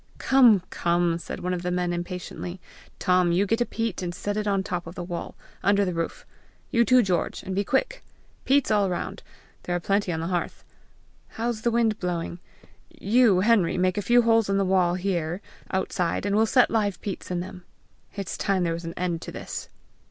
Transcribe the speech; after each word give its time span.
"Come, 0.17 0.63
come!" 0.71 1.19
said 1.19 1.41
one 1.41 1.53
of 1.53 1.61
the 1.61 1.69
men 1.69 1.93
impatiently. 1.93 2.59
"Tom, 2.97 3.31
you 3.31 3.45
get 3.45 3.61
a 3.61 3.67
peat, 3.67 4.01
and 4.01 4.15
set 4.15 4.35
it 4.35 4.47
on 4.47 4.61
the 4.61 4.63
top 4.63 4.87
of 4.87 4.95
the 4.95 5.03
wall, 5.03 5.35
under 5.61 5.85
the 5.85 5.93
roof. 5.93 6.25
You, 6.71 6.83
too, 6.83 7.03
George! 7.03 7.43
and 7.43 7.53
be 7.53 7.63
quick. 7.63 8.01
Peats 8.43 8.71
all 8.71 8.87
around! 8.87 9.21
there 9.61 9.75
are 9.75 9.79
plenty 9.79 10.11
on 10.11 10.19
the 10.19 10.25
hearth! 10.25 10.63
How's 11.27 11.61
the 11.61 11.69
wind 11.69 11.99
blowing? 11.99 12.39
You, 12.89 13.41
Henry, 13.41 13.77
make 13.77 13.95
a 13.95 14.01
few 14.01 14.23
holes 14.23 14.49
in 14.49 14.57
the 14.57 14.65
wall 14.65 14.95
here, 14.95 15.39
outside, 15.69 16.25
and 16.25 16.35
we'll 16.35 16.47
set 16.47 16.71
live 16.71 16.99
peats 17.01 17.29
in 17.29 17.39
them. 17.39 17.63
It's 18.15 18.37
time 18.39 18.63
there 18.63 18.73
was 18.73 18.85
an 18.85 18.95
end 18.97 19.21
to 19.21 19.31
this!" 19.31 19.69